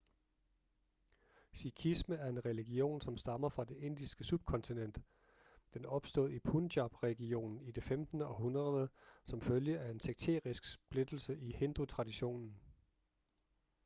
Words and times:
sikhisme 1.53 2.15
er 2.15 2.29
en 2.29 2.45
religion 2.45 3.01
som 3.01 3.17
stammer 3.17 3.49
fra 3.49 3.63
det 3.65 3.77
indiske 3.77 4.23
subkontinent 4.23 4.99
den 5.73 5.85
opstod 5.85 6.29
i 6.29 6.39
punjab-regionen 6.39 7.61
i 7.61 7.71
det 7.71 7.83
15. 7.83 8.21
århundrede 8.21 8.89
som 9.25 9.41
følge 9.41 9.79
af 9.79 9.91
en 9.91 9.99
sekterisk 9.99 10.65
splittelse 10.65 11.39
i 11.39 11.51
hindutraditionen 11.53 12.59